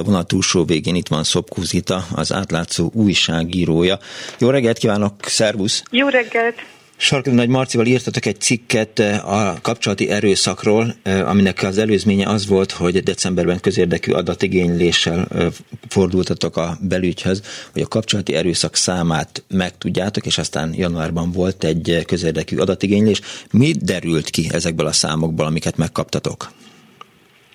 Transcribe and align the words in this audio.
A 0.00 0.04
vonal 0.04 0.24
túlsó 0.24 0.64
végén 0.64 0.94
itt 0.94 1.08
van 1.08 1.24
Szopkó 1.24 1.62
Zita, 1.62 2.06
az 2.14 2.32
átlátszó 2.32 2.90
újságírója. 2.94 3.98
Jó 4.38 4.50
reggelt 4.50 4.78
kívánok, 4.78 5.14
szervusz! 5.24 5.82
Jó 5.90 6.08
reggelt! 6.08 6.54
Sarkadó 6.96 7.36
Nagy 7.36 7.48
Marcival 7.48 7.86
írtatok 7.86 8.26
egy 8.26 8.40
cikket 8.40 8.98
eh, 8.98 9.32
a 9.32 9.58
kapcsolati 9.62 10.08
erőszakról, 10.08 10.94
eh, 11.02 11.28
aminek 11.28 11.62
az 11.62 11.78
előzménye 11.78 12.28
az 12.28 12.46
volt, 12.46 12.72
hogy 12.72 13.02
decemberben 13.02 13.60
közérdekű 13.60 14.12
adatigényléssel 14.12 15.26
eh, 15.34 15.46
fordultatok 15.88 16.56
a 16.56 16.78
belügyhöz, 16.80 17.42
hogy 17.72 17.82
a 17.82 17.88
kapcsolati 17.88 18.34
erőszak 18.34 18.76
számát 18.76 19.42
megtudjátok, 19.48 20.26
és 20.26 20.38
aztán 20.38 20.74
januárban 20.74 21.32
volt 21.32 21.64
egy 21.64 22.02
közérdekű 22.06 22.56
adatigénylés. 22.56 23.20
Mi 23.50 23.72
derült 23.72 24.30
ki 24.30 24.48
ezekből 24.52 24.86
a 24.86 24.92
számokból, 24.92 25.46
amiket 25.46 25.76
megkaptatok? 25.76 26.52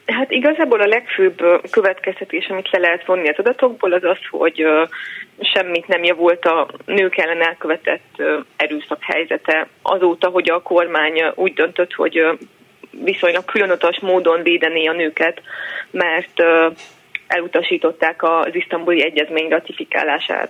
Hát 0.06 0.32
igazából 0.32 0.82
a 0.82 0.88
legfőbb 0.88 1.42
következtetés, 1.72 2.48
amit 2.48 2.70
le 2.72 2.80
lehet 2.80 3.06
vonni 3.06 3.30
az 3.30 3.38
adatokból, 3.38 3.94
az 3.94 4.04
az, 4.04 4.18
hogy 4.30 4.66
semmit 5.40 5.88
nem 5.88 6.04
javult 6.04 6.46
a 6.46 6.68
nők 6.86 7.18
ellen 7.18 7.42
elkövetett 7.42 8.22
erőszak 8.56 9.02
helyzete 9.02 9.68
azóta, 9.82 10.28
hogy 10.28 10.50
a 10.50 10.62
kormány 10.62 11.24
úgy 11.36 11.54
döntött, 11.54 11.94
hogy 11.94 12.26
viszonylag 13.04 13.46
különatos 13.46 14.00
módon 14.00 14.44
védené 14.44 14.86
a 14.86 14.94
nőket, 14.94 15.42
mert 15.92 16.44
elutasították 17.28 18.24
az 18.24 18.56
isztambuli 18.56 19.04
egyezmény 19.04 19.50
ratifikálását. 19.50 20.50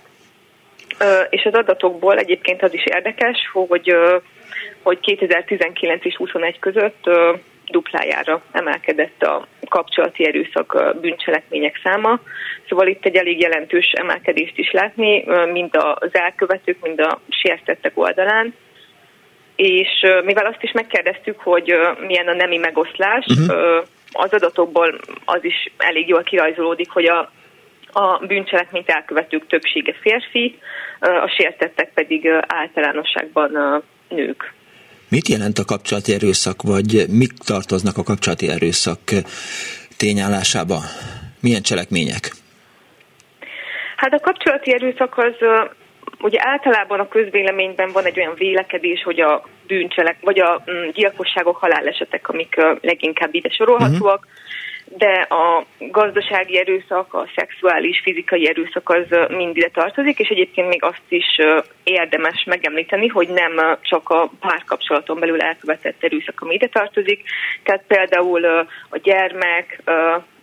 És 1.30 1.44
az 1.44 1.54
adatokból 1.54 2.18
egyébként 2.18 2.62
az 2.62 2.74
is 2.74 2.84
érdekes, 2.84 3.50
hogy, 3.52 3.96
hogy 4.82 5.00
2019 5.00 6.04
és 6.04 6.16
21 6.16 6.58
között 6.58 7.10
duplájára 7.66 8.42
emelkedett 8.52 9.22
a 9.22 9.46
kapcsolati 9.68 10.26
erőszak 10.26 10.96
bűncselekmények 11.00 11.80
száma. 11.82 12.20
Szóval 12.68 12.86
itt 12.86 13.04
egy 13.04 13.16
elég 13.16 13.40
jelentős 13.40 13.92
emelkedést 13.92 14.58
is 14.58 14.70
látni, 14.70 15.24
mind 15.52 15.70
az 15.94 16.10
elkövetők, 16.12 16.80
mind 16.80 17.00
a 17.00 17.20
sértettek 17.28 17.98
oldalán. 17.98 18.54
És 19.56 20.06
mivel 20.24 20.46
azt 20.46 20.62
is 20.62 20.72
megkérdeztük, 20.72 21.40
hogy 21.40 21.74
milyen 22.06 22.28
a 22.28 22.34
nemi 22.34 22.56
megoszlás, 22.56 23.26
uh-huh. 23.26 23.84
az 24.12 24.32
adatokból 24.32 25.00
az 25.24 25.44
is 25.44 25.72
elég 25.76 26.08
jól 26.08 26.22
kirajzolódik, 26.22 26.90
hogy 26.90 27.04
a 27.04 27.30
a 27.96 28.18
bűncselekményt 28.26 28.90
elkövetők 28.90 29.46
többsége 29.46 29.94
férfi, 30.00 30.58
a 31.00 31.28
sértettek 31.36 31.92
pedig 31.94 32.28
általánosságban 32.46 33.82
nők. 34.08 34.52
Mit 35.14 35.28
jelent 35.28 35.58
a 35.58 35.64
kapcsolati 35.64 36.12
erőszak, 36.12 36.62
vagy 36.62 37.04
mik 37.08 37.32
tartoznak 37.32 37.96
a 37.98 38.02
kapcsolati 38.02 38.48
erőszak 38.48 39.00
tényállásába? 39.96 40.78
Milyen 41.40 41.62
cselekmények? 41.62 42.22
Hát 43.96 44.12
a 44.12 44.20
kapcsolati 44.20 44.72
erőszak 44.72 45.18
az 45.18 45.34
ugye 46.20 46.38
általában 46.42 47.00
a 47.00 47.08
közvéleményben 47.08 47.90
van 47.92 48.04
egy 48.04 48.18
olyan 48.18 48.34
vélekedés, 48.36 49.02
hogy 49.02 49.20
a 49.20 49.48
bűncselek, 49.66 50.16
vagy 50.20 50.38
a 50.40 50.64
mm, 50.70 50.88
gyilkosságok, 50.88 51.56
halálesetek, 51.56 52.28
amik 52.28 52.54
leginkább 52.80 53.34
ide 53.34 53.48
sorolhatóak, 53.48 54.24
uh-huh 54.24 54.42
de 54.84 55.26
a 55.28 55.64
gazdasági 55.78 56.58
erőszak, 56.58 57.14
a 57.14 57.28
szexuális, 57.36 58.00
fizikai 58.02 58.48
erőszak 58.48 58.88
az 58.88 59.06
mind 59.28 59.56
ide 59.56 59.68
tartozik, 59.68 60.18
és 60.18 60.28
egyébként 60.28 60.68
még 60.68 60.82
azt 60.82 61.08
is 61.08 61.38
érdemes 61.82 62.44
megemlíteni, 62.44 63.08
hogy 63.08 63.28
nem 63.28 63.78
csak 63.80 64.08
a 64.08 64.30
párkapcsolaton 64.40 65.18
belül 65.18 65.40
elkövetett 65.40 66.02
erőszak, 66.04 66.40
ami 66.40 66.54
ide 66.54 66.68
tartozik, 66.68 67.22
tehát 67.62 67.84
például 67.86 68.44
a 68.88 68.98
gyermek, 69.02 69.82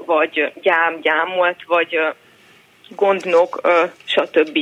vagy 0.06 0.52
gyám, 0.62 1.00
gyámolt, 1.02 1.64
vagy 1.68 2.00
gondnok, 2.96 3.62
stb. 4.06 4.58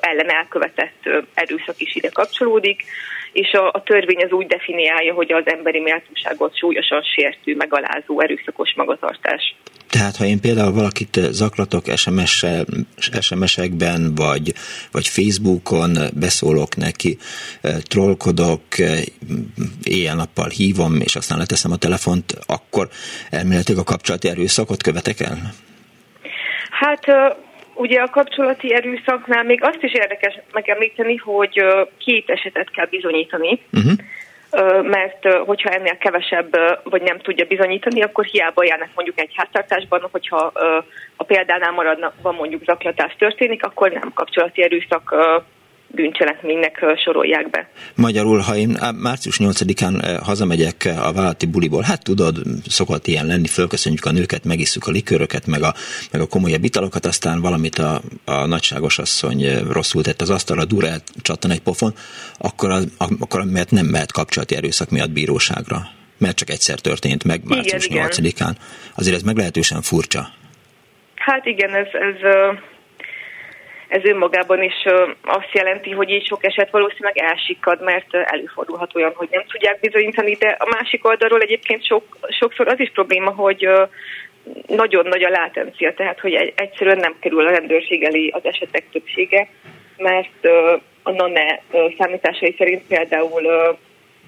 ellen 0.00 0.30
elkövetett 0.30 1.08
erőszak 1.34 1.80
is 1.80 1.94
ide 1.94 2.08
kapcsolódik 2.08 2.84
és 3.34 3.52
a, 3.52 3.66
a 3.72 3.82
törvény 3.82 4.24
az 4.24 4.30
úgy 4.30 4.46
definiálja, 4.46 5.14
hogy 5.14 5.32
az 5.32 5.42
emberi 5.46 5.80
méltóságot 5.80 6.56
súlyosan 6.56 7.02
sértő, 7.02 7.56
megalázó, 7.56 8.20
erőszakos 8.20 8.74
magatartás. 8.76 9.54
Tehát, 9.90 10.16
ha 10.16 10.24
én 10.24 10.40
például 10.40 10.72
valakit 10.72 11.20
zaklatok 11.30 11.84
SMS 11.96 12.44
SMS-ekben, 12.98 14.14
vagy, 14.14 14.52
vagy 14.92 15.08
Facebookon 15.08 15.96
beszólok 16.20 16.76
neki, 16.76 17.18
trollkodok, 17.82 18.62
éjjel-nappal 19.82 20.48
hívom, 20.48 21.00
és 21.00 21.16
aztán 21.16 21.38
leteszem 21.38 21.72
a 21.72 21.76
telefont, 21.76 22.34
akkor 22.46 22.88
elméletileg 23.30 23.80
a 23.80 23.84
kapcsolati 23.84 24.28
erőszakot 24.28 24.82
követek 24.82 25.20
el? 25.20 25.54
Hát 26.70 27.04
Ugye 27.74 28.00
a 28.00 28.10
kapcsolati 28.10 28.74
erőszaknál 28.74 29.44
még 29.44 29.62
azt 29.62 29.82
is 29.82 29.92
érdekes 29.92 30.38
megemlíteni, 30.52 31.16
hogy 31.16 31.64
két 31.98 32.30
esetet 32.30 32.70
kell 32.70 32.86
bizonyítani, 32.86 33.60
uh-huh. 33.72 34.86
mert 34.86 35.34
hogyha 35.46 35.70
ennél 35.70 35.96
kevesebb 35.96 36.56
vagy 36.82 37.02
nem 37.02 37.18
tudja 37.18 37.44
bizonyítani, 37.44 38.02
akkor 38.02 38.24
hiába 38.24 38.64
járnak 38.64 38.88
mondjuk 38.94 39.20
egy 39.20 39.32
háztartásban, 39.34 40.08
hogyha 40.10 40.52
a 41.16 41.24
példánál 41.24 41.72
maradna, 41.72 42.12
van 42.22 42.34
mondjuk 42.34 42.64
zaklatás 42.64 43.16
történik, 43.18 43.64
akkor 43.64 43.90
nem 43.90 44.12
kapcsolati 44.14 44.62
erőszak 44.62 45.14
bűncselekménynek 45.94 46.84
sorolják 47.04 47.50
be. 47.50 47.68
Magyarul, 47.94 48.38
ha 48.38 48.56
én 48.56 48.78
március 49.02 49.36
8-án 49.38 50.20
hazamegyek 50.24 50.88
a 51.02 51.12
vállalati 51.12 51.46
buliból, 51.46 51.82
hát 51.82 52.04
tudod, 52.04 52.36
szokott 52.68 53.06
ilyen 53.06 53.26
lenni, 53.26 53.46
fölköszönjük 53.46 54.04
a 54.04 54.12
nőket, 54.12 54.44
megisszuk 54.44 54.86
a 54.86 54.90
likőröket, 54.90 55.46
meg 55.46 55.62
a, 55.62 55.74
meg 56.12 56.20
a 56.20 56.26
komolyabb 56.26 56.64
italokat, 56.64 57.06
aztán 57.06 57.40
valamit 57.40 57.78
a, 57.78 58.00
a 58.24 58.46
nagyságos 58.46 58.98
asszony 58.98 59.58
rosszul 59.72 60.02
tett 60.02 60.20
az 60.20 60.30
asztalra, 60.30 60.64
durál, 60.64 60.98
csattan 61.22 61.50
egy 61.50 61.62
pofon, 61.62 61.92
akkor, 62.38 62.70
az, 62.70 62.86
akkor 63.20 63.44
mert 63.44 63.70
nem 63.70 63.86
mehet 63.86 64.12
kapcsolati 64.12 64.56
erőszak 64.56 64.90
miatt 64.90 65.10
bíróságra. 65.10 65.78
Mert 66.18 66.36
csak 66.36 66.50
egyszer 66.50 66.78
történt 66.78 67.24
meg 67.24 67.40
március 67.44 67.86
igen, 67.86 68.08
8-án. 68.10 68.54
Azért 68.96 69.16
ez 69.16 69.22
meglehetősen 69.22 69.82
furcsa. 69.82 70.28
Hát 71.14 71.46
igen, 71.46 71.74
ez, 71.74 71.86
ez 71.92 72.20
ez 73.88 74.04
önmagában 74.04 74.62
is 74.62 74.84
azt 75.22 75.52
jelenti, 75.52 75.90
hogy 75.90 76.10
így 76.10 76.26
sok 76.26 76.44
eset 76.44 76.70
valószínűleg 76.70 77.18
elsikad, 77.18 77.82
mert 77.82 78.14
előfordulhat 78.14 78.94
olyan, 78.94 79.12
hogy 79.14 79.28
nem 79.30 79.44
tudják 79.48 79.80
bizonyítani, 79.80 80.34
de 80.34 80.56
a 80.58 80.68
másik 80.80 81.06
oldalról 81.06 81.40
egyébként 81.40 81.86
sok, 81.86 82.16
sokszor 82.28 82.68
az 82.68 82.80
is 82.80 82.90
probléma, 82.94 83.30
hogy 83.30 83.68
nagyon 84.66 85.06
nagy 85.06 85.22
a 85.22 85.28
látencia, 85.28 85.94
tehát 85.94 86.20
hogy 86.20 86.52
egyszerűen 86.54 86.98
nem 86.98 87.14
kerül 87.20 87.46
a 87.46 87.50
rendőrség 87.50 88.02
elé 88.02 88.28
az 88.28 88.44
esetek 88.44 88.84
többsége, 88.92 89.48
mert 89.96 90.46
a 91.02 91.10
NANE 91.10 91.62
számításai 91.98 92.54
szerint 92.58 92.82
például 92.86 93.76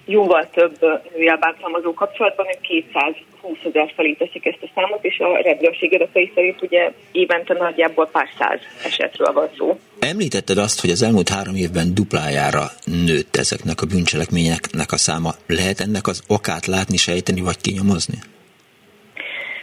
jóval 0.06 0.48
több 0.50 0.76
nőjel 1.16 1.36
bántalmazó 1.36 1.94
kapcsolatban, 1.94 2.46
hogy 2.46 2.60
220 2.60 3.58
ezer 3.64 3.92
felé 3.96 4.12
teszik 4.12 4.46
ezt 4.46 4.62
a 4.62 4.70
számot, 4.74 5.04
és 5.04 5.18
a 5.18 5.42
rendőrség 5.42 5.94
adatai 5.94 6.32
szerint 6.34 6.62
ugye 6.62 6.92
évente 7.12 7.54
nagyjából 7.54 8.06
pár 8.06 8.28
száz 8.38 8.60
esetről 8.84 9.32
van 9.32 9.48
szó. 9.56 9.78
Említetted 10.00 10.58
azt, 10.58 10.80
hogy 10.80 10.90
az 10.90 11.02
elmúlt 11.02 11.28
három 11.28 11.54
évben 11.54 11.94
duplájára 11.94 12.64
nőtt 13.06 13.36
ezeknek 13.36 13.80
a 13.80 13.86
bűncselekményeknek 13.86 14.92
a 14.92 14.96
száma. 14.96 15.30
Lehet 15.46 15.80
ennek 15.80 16.06
az 16.06 16.22
okát 16.28 16.66
látni, 16.66 16.96
sejteni 16.96 17.40
vagy 17.40 17.60
kinyomozni? 17.60 18.18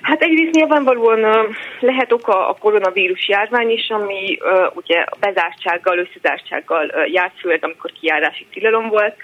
Hát 0.01 0.21
egyrészt 0.21 0.53
nyilvánvalóan 0.53 1.19
lehet 1.79 2.11
oka 2.11 2.47
a 2.47 2.53
koronavírus 2.59 3.27
járvány 3.27 3.69
is, 3.69 3.89
ami 3.89 4.37
ugye 4.73 5.05
bezártsággal, 5.19 5.97
összezártsággal 5.97 6.93
járt, 7.11 7.39
főleg 7.39 7.63
amikor 7.63 7.91
kijárási 7.91 8.45
tilalom 8.51 8.89
volt. 8.89 9.15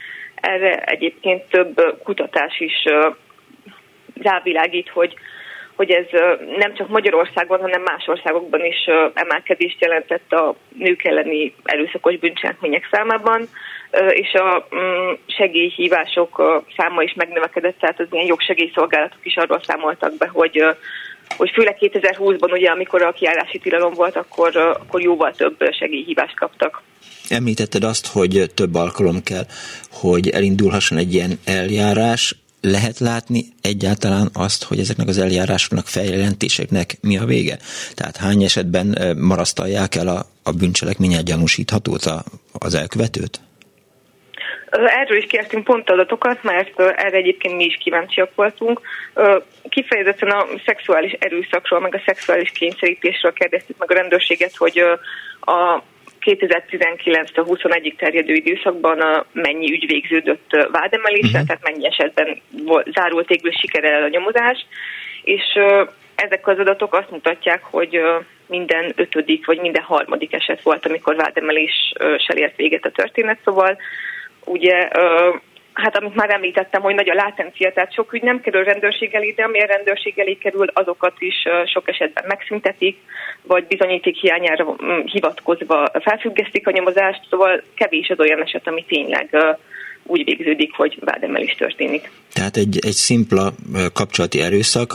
Erre 0.41 0.75
egyébként 0.83 1.44
több 1.50 1.97
kutatás 2.03 2.59
is 2.59 2.83
rávilágít, 4.22 4.89
hogy 4.89 5.13
hogy 5.79 5.91
ez 5.91 6.05
nem 6.57 6.73
csak 6.73 6.88
Magyarországon, 6.88 7.59
hanem 7.59 7.81
más 7.81 8.07
országokban 8.07 8.66
is 8.66 8.85
emelkedést 9.13 9.81
jelentett 9.81 10.31
a 10.31 10.55
nők 10.78 11.03
elleni 11.03 11.55
erőszakos 11.64 12.17
bűncselekmények 12.17 12.87
számában, 12.91 13.47
és 14.09 14.34
a 14.34 14.67
mm, 14.75 15.11
segélyhívások 15.28 16.64
száma 16.78 17.02
is 17.02 17.14
megnövekedett, 17.14 17.79
tehát 17.79 17.99
az 17.99 18.08
ilyen 18.11 18.25
jogsegélyszolgálatok 18.25 19.25
is 19.25 19.35
arról 19.35 19.61
számoltak 19.64 20.17
be, 20.17 20.28
hogy 20.28 20.64
hogy 21.37 21.52
főleg 21.53 21.78
2020-ban, 21.79 22.52
ugye, 22.52 22.70
amikor 22.70 23.02
a 23.02 23.11
kiállási 23.11 23.59
tilalom 23.59 23.93
volt, 23.93 24.16
akkor, 24.16 24.58
akkor 24.58 25.02
jóval 25.02 25.31
több 25.31 25.55
segélyhívást 25.79 26.35
kaptak. 26.35 26.81
Említetted 27.29 27.84
azt, 27.84 28.08
hogy 28.08 28.52
több 28.53 28.76
alkalom 28.76 29.23
kell, 29.23 29.46
hogy 29.91 30.29
elindulhasson 30.29 30.97
egy 30.97 31.14
ilyen 31.14 31.40
eljárás. 31.46 32.35
Lehet 32.61 32.99
látni 32.99 33.46
egyáltalán 33.61 34.29
azt, 34.34 34.64
hogy 34.64 34.79
ezeknek 34.79 35.08
az 35.08 35.17
eljárásoknak, 35.17 35.87
feljelentéseknek 35.87 36.97
mi 37.02 37.17
a 37.17 37.26
vége? 37.26 37.59
Tehát 37.93 38.17
hány 38.17 38.43
esetben 38.43 39.16
marasztalják 39.17 39.96
el 39.96 40.08
a, 40.08 40.26
a 40.43 40.52
bűncselekménye 40.52 41.22
gyanúsíthatót, 41.22 42.05
a, 42.05 42.23
az 42.52 42.73
elkövetőt? 42.73 43.40
Erről 44.71 45.17
is 45.17 45.25
kértünk 45.25 45.63
pont 45.63 45.89
adatokat, 45.89 46.43
mert 46.43 46.79
erre 46.79 47.17
egyébként 47.17 47.55
mi 47.55 47.66
is 47.66 47.77
kíváncsiak 47.79 48.35
voltunk. 48.35 48.81
Kifejezetten 49.69 50.29
a 50.29 50.45
szexuális 50.66 51.11
erőszakról, 51.11 51.79
meg 51.79 51.95
a 51.95 52.01
szexuális 52.05 52.51
kényszerítésről 52.51 53.33
kérdeztük 53.33 53.77
meg 53.77 53.91
a 53.91 53.93
rendőrséget, 53.93 54.55
hogy 54.55 54.77
a 55.41 55.83
2019-21-ig 56.25 57.95
terjedő 57.95 58.33
időszakban 58.33 59.25
mennyi 59.31 59.71
ügy 59.71 59.85
végződött 59.87 60.67
vádemeléssel, 60.71 61.41
uh-huh. 61.41 61.47
tehát 61.47 61.63
mennyi 61.63 61.87
esetben 61.87 62.41
zárult 62.93 63.27
végül 63.27 63.51
sikerrel 63.51 64.03
a 64.03 64.07
nyomozás, 64.07 64.66
és 65.23 65.43
ezek 66.16 66.47
az 66.47 66.59
adatok 66.59 66.93
azt 66.93 67.11
mutatják, 67.11 67.63
hogy 67.63 68.01
minden 68.47 68.93
ötödik 68.95 69.45
vagy 69.45 69.59
minden 69.59 69.83
harmadik 69.83 70.33
eset 70.33 70.61
volt, 70.61 70.85
amikor 70.85 71.16
vádemeléssel 71.16 72.37
ért 72.37 72.55
véget 72.55 72.85
a 72.85 72.91
történet, 72.91 73.39
szóval 73.43 73.77
ugye 74.49 74.87
hát 75.73 75.97
amit 75.97 76.16
már 76.16 76.29
említettem, 76.29 76.81
hogy 76.81 76.96
nagy 76.96 77.09
a 77.09 77.13
látencia, 77.13 77.72
tehát 77.73 77.93
sok 77.93 78.13
ügy 78.13 78.22
nem 78.22 78.41
kerül 78.41 78.63
rendőrség 78.63 79.13
elé, 79.13 79.34
de 79.35 79.43
ami 79.43 79.61
a 79.61 79.66
rendőrség 79.66 80.19
elé 80.19 80.34
kerül, 80.34 80.67
azokat 80.73 81.13
is 81.19 81.35
sok 81.73 81.87
esetben 81.87 82.23
megszüntetik, 82.28 82.97
vagy 83.43 83.67
bizonyíték 83.67 84.16
hiányára 84.16 84.75
hivatkozva 85.05 85.91
felfüggesztik 86.01 86.67
a 86.67 86.72
nyomozást, 86.72 87.22
szóval 87.29 87.63
kevés 87.75 88.09
az 88.09 88.19
olyan 88.19 88.41
eset, 88.41 88.67
ami 88.67 88.85
tényleg 88.87 89.35
úgy 90.03 90.23
végződik, 90.23 90.73
hogy 90.73 90.97
vádemelés 90.99 91.55
történik. 91.55 92.11
Tehát 92.34 92.57
egy, 92.57 92.78
egy 92.81 92.91
szimpla 92.91 93.52
kapcsolati 93.93 94.41
erőszak 94.41 94.93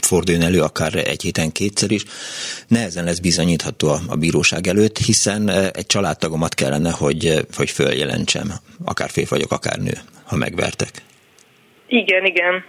forduljon 0.00 0.44
elő 0.44 0.60
akár 0.62 0.94
egy 0.94 1.22
héten 1.22 1.52
kétszer 1.52 1.90
is, 1.90 2.04
nehezen 2.68 3.04
lesz 3.04 3.18
bizonyítható 3.18 3.88
a, 3.88 4.00
a 4.06 4.16
bíróság 4.16 4.66
előtt, 4.66 4.98
hiszen 4.98 5.48
egy 5.48 5.86
családtagomat 5.86 6.54
kellene, 6.54 6.90
hogy, 6.90 7.46
hogy 7.56 7.70
följelentsem, 7.70 8.52
akár 8.84 9.10
férfi 9.10 9.30
vagyok, 9.30 9.52
akár 9.52 9.78
nő, 9.78 9.98
ha 10.24 10.36
megvertek. 10.36 11.02
Igen, 11.86 12.24
igen. 12.24 12.64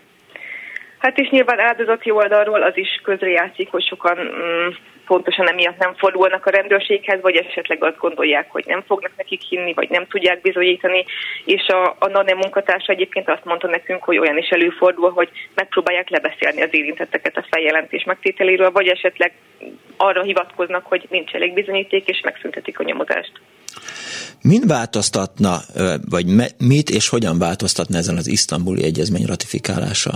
Hát 1.00 1.18
és 1.18 1.30
nyilván 1.30 1.60
áldozati 1.60 2.12
oldalról 2.12 2.64
az 2.64 2.78
is 2.78 3.02
közrejátszik, 3.04 3.70
hogy 3.70 3.84
sokan 3.84 4.18
mm, 4.18 4.68
pontosan 5.06 5.50
emiatt 5.50 5.78
nem 5.78 5.94
fordulnak 5.96 6.46
a 6.46 6.50
rendőrséghez, 6.50 7.22
vagy 7.22 7.36
esetleg 7.36 7.84
azt 7.84 7.98
gondolják, 7.98 8.52
hogy 8.52 8.64
nem 8.68 8.84
fognak 8.88 9.12
nekik 9.18 9.42
hinni, 9.42 9.74
vagy 9.74 9.90
nem 9.90 10.06
tudják 10.08 10.42
bizonyítani. 10.42 11.06
És 11.46 11.68
a, 11.68 11.96
a 12.00 12.08
NANE 12.08 12.34
munkatársa 12.34 12.92
egyébként 12.92 13.30
azt 13.30 13.46
mondta 13.46 13.68
nekünk, 13.68 14.04
hogy 14.04 14.18
olyan 14.18 14.38
is 14.38 14.50
előfordul, 14.50 15.12
hogy 15.12 15.30
megpróbálják 15.56 16.10
lebeszélni 16.10 16.62
az 16.62 16.70
érintetteket 16.72 17.38
a 17.38 17.46
feljelentés 17.50 18.04
megtételéről, 18.04 18.72
vagy 18.72 18.88
esetleg 18.88 19.32
arra 19.98 20.24
hivatkoznak, 20.24 20.86
hogy 20.86 21.08
nincs 21.10 21.32
elég 21.32 21.54
bizonyíték, 21.54 22.08
és 22.08 22.22
megszüntetik 22.24 22.80
a 22.80 22.84
nyomozást. 22.84 23.32
Mind 24.42 24.68
változtatna, 24.68 25.56
vagy 26.10 26.26
mit 26.58 26.90
és 26.90 27.10
hogyan 27.10 27.40
változtatna 27.40 27.98
ezen 27.98 28.18
az 28.18 28.28
isztambuli 28.28 28.84
egyezmény 28.84 29.26
ratifikálása? 29.26 30.12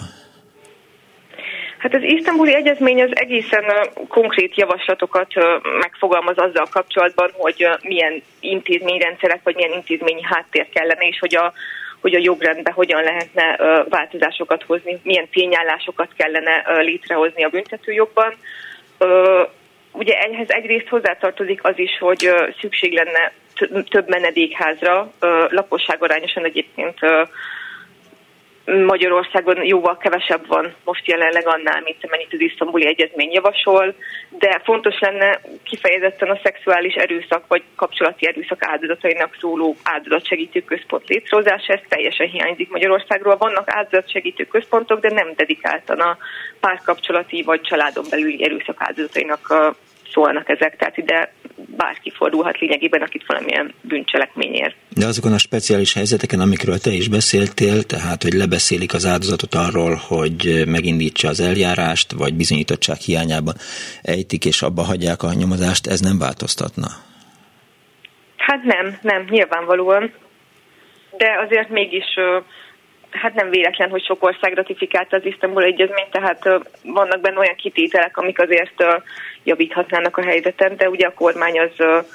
Hát 1.83 1.93
az 1.93 2.03
isztambuli 2.03 2.53
egyezmény 2.53 3.01
az 3.01 3.11
egészen 3.13 3.63
konkrét 4.07 4.57
javaslatokat 4.57 5.33
megfogalmaz 5.79 6.37
azzal 6.37 6.67
kapcsolatban, 6.71 7.29
hogy 7.37 7.67
milyen 7.81 8.23
intézményrendszerek 8.39 9.39
vagy 9.43 9.55
milyen 9.55 9.71
intézményi 9.71 10.21
háttér 10.23 10.69
kellene, 10.69 11.07
és 11.07 11.19
hogy 11.19 11.35
a, 11.35 11.53
hogy 12.01 12.15
a 12.15 12.21
jogrendbe 12.21 12.71
hogyan 12.71 13.03
lehetne 13.03 13.55
változásokat 13.89 14.63
hozni, 14.63 14.99
milyen 15.03 15.29
tényállásokat 15.29 16.09
kellene 16.17 16.81
létrehozni 16.81 17.43
a 17.43 17.49
büntetőjogban. 17.49 18.33
Ugye 19.91 20.13
ehhez 20.13 20.49
egyrészt 20.49 20.87
hozzátartozik 20.87 21.63
az 21.63 21.79
is, 21.79 21.97
hogy 21.99 22.29
szükség 22.59 22.93
lenne 22.93 23.31
több 23.89 24.09
menedékházra, 24.09 25.13
lakosságarányosan 25.49 26.45
egyébként 26.45 26.99
Magyarországon 28.65 29.65
jóval 29.65 29.97
kevesebb 29.97 30.47
van 30.47 30.73
most 30.83 31.07
jelenleg 31.07 31.47
annál, 31.47 31.81
mint 31.81 31.97
amennyit 32.01 32.33
az 32.33 32.39
isztambuli 32.39 32.85
egyezmény 32.85 33.31
javasol, 33.31 33.95
de 34.29 34.61
fontos 34.63 34.99
lenne 34.99 35.41
kifejezetten 35.63 36.29
a 36.29 36.39
szexuális 36.43 36.93
erőszak 36.93 37.47
vagy 37.47 37.63
kapcsolati 37.75 38.27
erőszak 38.27 38.65
áldozatainak 38.65 39.37
szóló 39.39 39.75
áldozatsegítő 39.83 40.63
központ 40.63 41.07
létrehozása, 41.07 41.73
ez 41.73 41.79
teljesen 41.87 42.27
hiányzik 42.27 42.69
Magyarországról. 42.69 43.37
Vannak 43.37 43.69
áldozatsegítő 43.69 44.45
központok, 44.45 44.99
de 44.99 45.09
nem 45.13 45.33
dedikáltan 45.35 45.99
a 45.99 46.17
párkapcsolati 46.59 47.41
vagy 47.41 47.61
családon 47.61 48.05
belüli 48.09 48.43
erőszak 48.43 48.75
áldozatainak 48.79 49.75
szólnak 50.13 50.49
ezek, 50.49 50.75
tehát 50.77 50.97
ide 50.97 51.33
bárki 51.77 52.11
fordulhat 52.15 52.59
lényegében, 52.59 53.01
akit 53.01 53.23
valamilyen 53.27 53.73
bűncselekményért. 53.81 54.75
De 54.89 55.05
azokon 55.05 55.33
a 55.33 55.37
speciális 55.37 55.93
helyzeteken, 55.93 56.39
amikről 56.39 56.77
te 56.77 56.91
is 56.91 57.07
beszéltél, 57.07 57.83
tehát 57.83 58.23
hogy 58.23 58.33
lebeszélik 58.33 58.93
az 58.93 59.05
áldozatot 59.05 59.53
arról, 59.53 59.95
hogy 60.07 60.63
megindítsa 60.67 61.27
az 61.27 61.39
eljárást, 61.39 62.11
vagy 62.11 62.33
bizonyítottság 62.33 62.97
hiányában 62.97 63.53
ejtik 64.01 64.45
és 64.45 64.61
abba 64.61 64.81
hagyják 64.81 65.23
a 65.23 65.33
nyomozást, 65.33 65.87
ez 65.87 65.99
nem 65.99 66.17
változtatna? 66.19 66.87
Hát 68.37 68.63
nem, 68.63 68.97
nem, 69.01 69.25
nyilvánvalóan. 69.29 70.13
De 71.17 71.27
azért 71.45 71.69
mégis 71.69 72.05
hát 73.13 73.33
nem 73.33 73.49
véletlen, 73.49 73.89
hogy 73.89 74.05
sok 74.05 74.23
ország 74.23 74.53
ratifikálta 74.53 75.17
az 75.17 75.25
Isztambul 75.25 75.63
egyezményt, 75.63 76.11
tehát 76.11 76.49
vannak 76.83 77.21
benne 77.21 77.39
olyan 77.39 77.55
kitételek, 77.55 78.17
amik 78.17 78.39
azért 78.39 78.83
javíthatnának 79.43 80.17
a 80.17 80.23
helyzeten, 80.23 80.77
de 80.77 80.89
ugye 80.89 81.07
a 81.07 81.13
kormány 81.13 81.59
az 81.59 82.05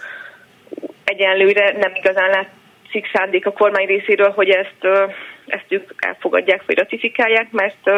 egyenlőre 1.05 1.73
nem 1.79 1.93
igazán 1.95 2.31
látszik 2.31 3.11
szándék 3.13 3.47
a 3.47 3.53
kormány 3.53 3.87
részéről, 3.87 4.31
hogy 4.31 4.49
ezt, 4.49 5.09
ezt 5.47 5.67
ők 5.69 5.91
elfogadják 5.97 6.63
vagy 6.67 6.77
ratifikálják, 6.77 7.51
mert 7.51 7.91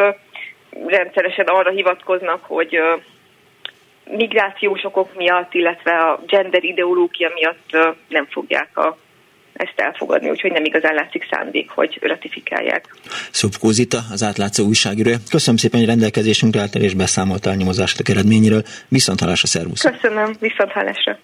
rendszeresen 0.85 1.45
arra 1.45 1.69
hivatkoznak, 1.69 2.43
hogy 2.43 2.79
migrációs 4.03 4.83
okok 4.83 5.15
miatt, 5.15 5.53
illetve 5.53 5.91
a 5.91 6.19
gender 6.27 6.63
ideológia 6.63 7.31
miatt 7.33 7.95
nem 8.07 8.25
fogják 8.25 8.77
a 8.77 8.97
ezt 9.61 9.79
elfogadni, 9.79 10.29
úgyhogy 10.29 10.51
nem 10.51 10.65
igazán 10.65 10.93
látszik 10.93 11.27
szándék, 11.31 11.69
hogy 11.69 11.99
ratifikálják. 12.01 12.95
Szubkó 13.31 13.69
Zita, 13.69 13.99
az 14.11 14.23
átlátszó 14.23 14.65
újságírő. 14.65 15.15
Köszönöm 15.29 15.57
szépen, 15.57 15.79
hogy 15.79 15.89
rendelkezésünkre 15.89 16.61
állt 16.61 16.75
és 16.75 16.93
beszámolt 16.93 17.45
a 17.45 17.53
nyomozások 17.53 18.09
eredményéről. 18.09 18.63
Viszont 18.87 19.19
hallásra, 19.19 19.47
szervusz! 19.47 19.81
Köszönöm, 19.81 20.35
viszont 20.39 20.71
hallásra! 20.71 21.17